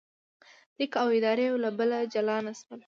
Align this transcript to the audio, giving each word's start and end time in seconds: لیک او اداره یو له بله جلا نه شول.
لیک 0.77 0.93
او 1.01 1.07
اداره 1.17 1.43
یو 1.49 1.57
له 1.63 1.69
بله 1.79 1.97
جلا 2.13 2.37
نه 2.45 2.53
شول. 2.59 2.79